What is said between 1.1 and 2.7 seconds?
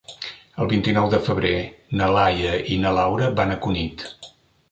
de febrer na Laia